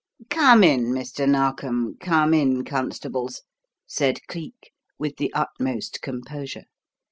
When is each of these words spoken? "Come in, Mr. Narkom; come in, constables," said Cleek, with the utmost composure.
"Come 0.31 0.63
in, 0.63 0.85
Mr. 0.93 1.29
Narkom; 1.29 1.95
come 1.99 2.33
in, 2.33 2.63
constables," 2.65 3.43
said 3.85 4.25
Cleek, 4.25 4.71
with 4.97 5.17
the 5.17 5.31
utmost 5.31 6.01
composure. 6.01 6.63